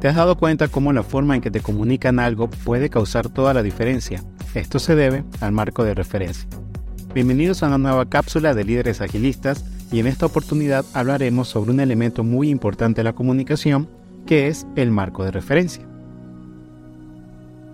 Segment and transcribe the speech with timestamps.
[0.00, 3.54] ¿Te has dado cuenta cómo la forma en que te comunican algo puede causar toda
[3.54, 4.22] la diferencia?
[4.54, 6.46] Esto se debe al marco de referencia.
[7.14, 11.80] Bienvenidos a una nueva cápsula de líderes agilistas y en esta oportunidad hablaremos sobre un
[11.80, 13.88] elemento muy importante de la comunicación
[14.26, 15.86] que es el marco de referencia.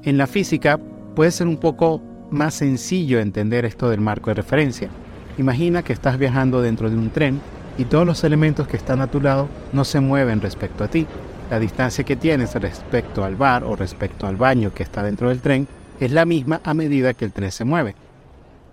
[0.04, 0.78] En la física
[1.16, 2.00] puede ser un poco
[2.30, 4.90] más sencillo entender esto del marco de referencia.
[5.38, 7.40] Imagina que estás viajando dentro de un tren
[7.78, 11.08] y todos los elementos que están a tu lado no se mueven respecto a ti.
[11.52, 15.42] La distancia que tienes respecto al bar o respecto al baño que está dentro del
[15.42, 15.68] tren
[16.00, 17.94] es la misma a medida que el tren se mueve.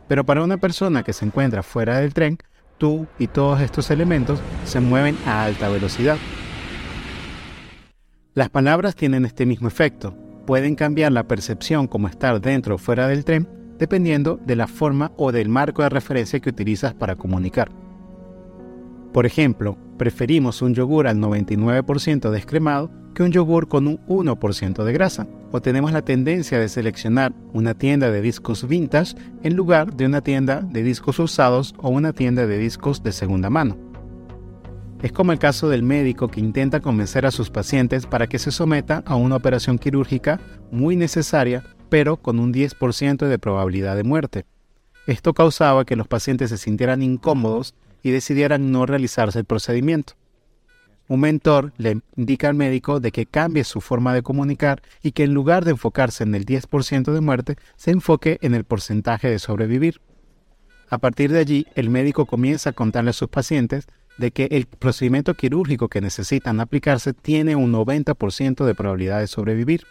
[0.07, 2.38] Pero para una persona que se encuentra fuera del tren,
[2.77, 6.15] tú y todos estos elementos se mueven a alta velocidad.
[8.33, 10.16] Las palabras tienen este mismo efecto.
[10.45, 13.45] Pueden cambiar la percepción como estar dentro o fuera del tren
[13.77, 17.69] dependiendo de la forma o del marco de referencia que utilizas para comunicar.
[19.11, 24.94] Por ejemplo, preferimos un yogur al 99% descremado que un yogur con un 1% de
[24.94, 30.05] grasa, o tenemos la tendencia de seleccionar una tienda de discos vintage en lugar de
[30.05, 33.77] una tienda de discos usados o una tienda de discos de segunda mano.
[35.03, 38.52] Es como el caso del médico que intenta convencer a sus pacientes para que se
[38.52, 40.39] someta a una operación quirúrgica
[40.72, 44.45] muy necesaria, pero con un 10% de probabilidad de muerte.
[45.08, 50.14] Esto causaba que los pacientes se sintieran incómodos y decidieran no realizarse el procedimiento.
[51.09, 55.23] Un mentor le indica al médico de que cambie su forma de comunicar y que
[55.23, 59.39] en lugar de enfocarse en el 10% de muerte, se enfoque en el porcentaje de
[59.39, 60.02] sobrevivir.
[60.88, 63.88] A partir de allí, el médico comienza a contarle a sus pacientes
[64.20, 69.88] de que el procedimiento quirúrgico que necesitan aplicarse tiene un 90% de probabilidad de sobrevivir.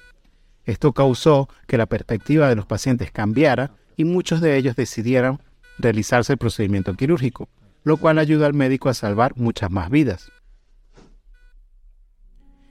[0.67, 5.41] Esto causó que la perspectiva de los pacientes cambiara y muchos de ellos decidieran
[5.79, 7.48] realizarse el procedimiento quirúrgico
[7.89, 10.31] lo cual ayuda al médico a salvar muchas más vidas.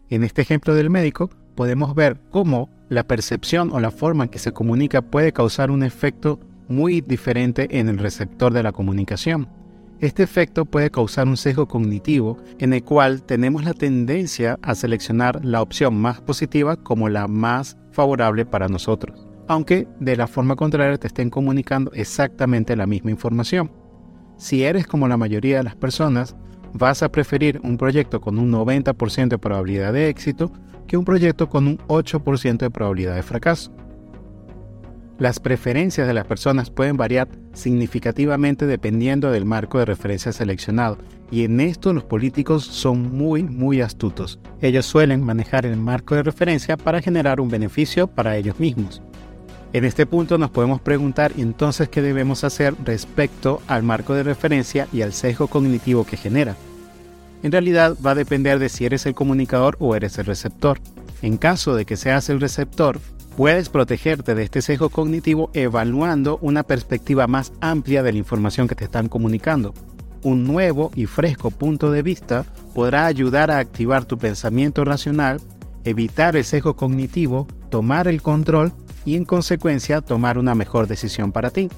[0.09, 4.39] En este ejemplo del médico podemos ver cómo la percepción o la forma en que
[4.39, 9.49] se comunica puede causar un efecto muy diferente en el receptor de la comunicación.
[9.99, 15.43] Este efecto puede causar un sesgo cognitivo en el cual tenemos la tendencia a seleccionar
[15.43, 20.99] la opción más positiva como la más favorable para nosotros, aunque de la forma contraria
[20.99, 23.86] te estén comunicando exactamente la misma información.
[24.37, 26.35] Si eres como la mayoría de las personas,
[26.73, 30.51] vas a preferir un proyecto con un 90% de probabilidad de éxito
[30.87, 33.73] que un proyecto con un 8% de probabilidad de fracaso.
[35.17, 40.99] Las preferencias de las personas pueden variar significativamente dependiendo del marco de referencia seleccionado,
[41.31, 44.39] y en esto los políticos son muy, muy astutos.
[44.61, 49.01] Ellos suelen manejar el marco de referencia para generar un beneficio para ellos mismos.
[49.73, 54.87] En este punto nos podemos preguntar entonces qué debemos hacer respecto al marco de referencia
[54.93, 56.55] y al sesgo cognitivo que genera.
[57.43, 60.79] En realidad va a depender de si eres el comunicador o eres el receptor.
[61.21, 62.99] En caso de que seas el receptor,
[63.35, 68.75] puedes protegerte de este sesgo cognitivo evaluando una perspectiva más amplia de la información que
[68.75, 69.73] te están comunicando.
[70.23, 75.41] Un nuevo y fresco punto de vista podrá ayudar a activar tu pensamiento racional,
[75.83, 78.71] evitar el sesgo cognitivo, tomar el control
[79.07, 81.69] y en consecuencia tomar una mejor decisión para ti.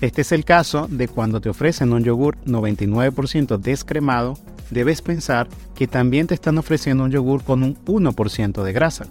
[0.00, 4.38] Este es el caso de cuando te ofrecen un yogur 99% descremado,
[4.70, 9.08] debes pensar que también te están ofreciendo un yogur con un 1% de grasa.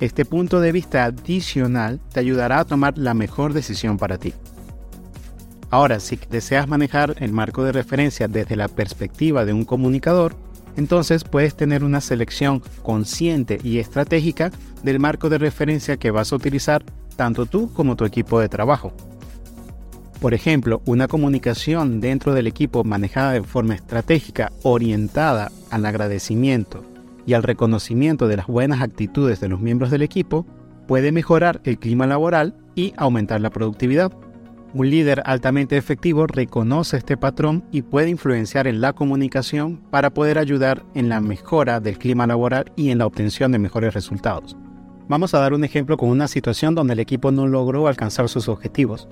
[0.00, 4.34] Este punto de vista adicional te ayudará a tomar la mejor decisión para ti.
[5.70, 10.34] Ahora, si deseas manejar el marco de referencia desde la perspectiva de un comunicador,
[10.76, 14.50] entonces puedes tener una selección consciente y estratégica
[14.82, 16.84] del marco de referencia que vas a utilizar
[17.16, 18.92] tanto tú como tu equipo de trabajo.
[20.20, 26.84] Por ejemplo, una comunicación dentro del equipo manejada de forma estratégica orientada al agradecimiento
[27.24, 30.46] y al reconocimiento de las buenas actitudes de los miembros del equipo
[30.88, 34.10] puede mejorar el clima laboral y aumentar la productividad.
[34.74, 40.38] Un líder altamente efectivo reconoce este patrón y puede influenciar en la comunicación para poder
[40.38, 44.58] ayudar en la mejora del clima laboral y en la obtención de mejores resultados.
[45.08, 48.46] Vamos a dar un ejemplo con una situación donde el equipo no logró alcanzar sus
[48.46, 49.08] objetivos.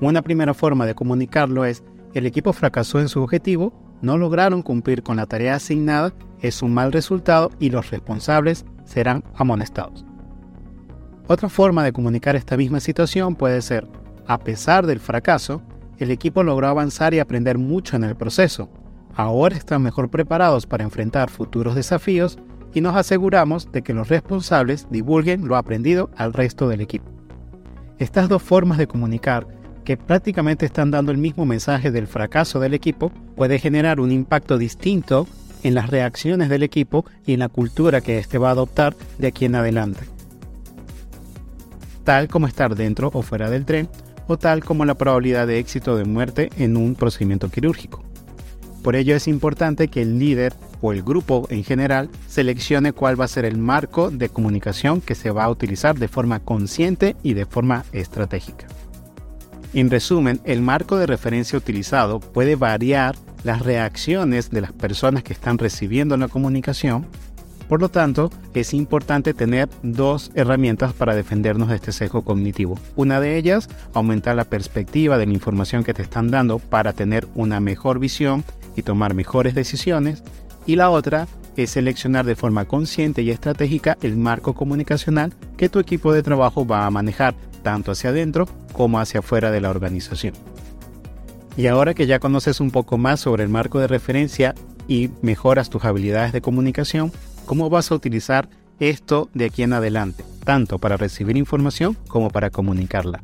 [0.00, 1.82] Una primera forma de comunicarlo es,
[2.14, 3.72] el equipo fracasó en su objetivo,
[4.02, 9.24] no lograron cumplir con la tarea asignada, es un mal resultado y los responsables serán
[9.34, 10.04] amonestados.
[11.26, 13.88] Otra forma de comunicar esta misma situación puede ser,
[14.30, 15.60] a pesar del fracaso,
[15.98, 18.70] el equipo logró avanzar y aprender mucho en el proceso.
[19.12, 22.38] Ahora están mejor preparados para enfrentar futuros desafíos
[22.72, 27.10] y nos aseguramos de que los responsables divulguen lo aprendido al resto del equipo.
[27.98, 29.48] Estas dos formas de comunicar,
[29.84, 34.58] que prácticamente están dando el mismo mensaje del fracaso del equipo, puede generar un impacto
[34.58, 35.26] distinto
[35.64, 39.26] en las reacciones del equipo y en la cultura que éste va a adoptar de
[39.26, 40.04] aquí en adelante.
[42.04, 43.88] Tal como estar dentro o fuera del tren,
[44.30, 48.04] o tal como la probabilidad de éxito de muerte en un procedimiento quirúrgico.
[48.82, 53.24] Por ello es importante que el líder o el grupo en general seleccione cuál va
[53.24, 57.34] a ser el marco de comunicación que se va a utilizar de forma consciente y
[57.34, 58.66] de forma estratégica.
[59.74, 65.32] En resumen, el marco de referencia utilizado puede variar las reacciones de las personas que
[65.32, 67.06] están recibiendo la comunicación.
[67.70, 72.76] Por lo tanto, es importante tener dos herramientas para defendernos de este sesgo cognitivo.
[72.96, 77.28] Una de ellas, aumentar la perspectiva de la información que te están dando para tener
[77.36, 78.42] una mejor visión
[78.74, 80.24] y tomar mejores decisiones.
[80.66, 85.78] Y la otra es seleccionar de forma consciente y estratégica el marco comunicacional que tu
[85.78, 90.34] equipo de trabajo va a manejar tanto hacia adentro como hacia afuera de la organización.
[91.56, 94.56] Y ahora que ya conoces un poco más sobre el marco de referencia
[94.88, 97.12] y mejoras tus habilidades de comunicación,
[97.50, 98.48] ¿cómo vas a utilizar
[98.78, 103.20] esto de aquí en adelante, tanto para recibir información como para comunicarla?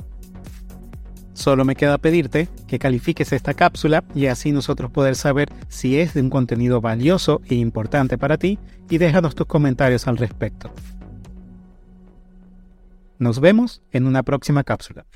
[1.32, 6.12] Solo me queda pedirte que califiques esta cápsula y así nosotros poder saber si es
[6.12, 8.58] de un contenido valioso e importante para ti
[8.90, 10.72] y déjanos tus comentarios al respecto.
[13.20, 15.06] Nos vemos en una próxima cápsula.